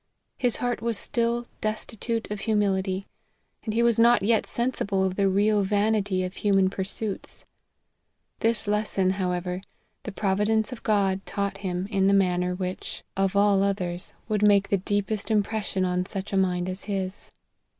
His 0.39 0.55
heart 0.55 0.81
was 0.81 0.97
still 0.97 1.45
destitute 1.61 2.31
of 2.31 2.39
humility, 2.39 3.05
wid 3.67 3.75
he 3.75 3.83
was 3.83 3.99
not 3.99 4.23
yet 4.23 4.47
sensible 4.47 5.03
of 5.03 5.15
the 5.15 5.29
real 5.29 5.61
vanity 5.61 6.23
of 6.23 6.37
human 6.37 6.71
pursuits. 6.71 7.45
This 8.39 8.67
lesson, 8.67 9.11
however, 9.11 9.61
the 10.01 10.11
providence 10.11 10.71
of 10.71 10.81
God 10.81 11.23
taught 11.27 11.59
him 11.59 11.85
in 11.91 12.07
the 12.07 12.15
manner 12.15 12.55
which, 12.55 13.03
LIFE 13.15 13.25
OF 13.25 13.33
HENRY 13.33 13.43
MARTYN 13.43 13.59
15 13.59 13.61
of 13.61 13.61
all 13.61 13.63
others, 13.91 14.13
would 14.27 14.41
make 14.41 14.69
the 14.69 14.77
deepest 14.77 15.29
impression 15.29 15.85
on 15.85 16.07
such 16.07 16.33
a 16.33 16.39
mind 16.39 16.67
as 16.67 16.85
his. 16.85 17.29